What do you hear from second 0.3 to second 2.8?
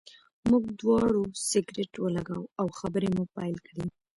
موږ دواړو سګرټ ولګاوه او